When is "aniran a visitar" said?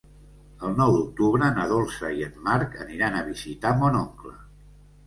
2.87-3.79